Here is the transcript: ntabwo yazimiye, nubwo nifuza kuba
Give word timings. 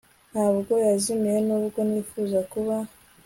ntabwo 0.31 0.73
yazimiye, 0.85 1.39
nubwo 1.47 1.79
nifuza 1.89 2.39
kuba 2.51 2.75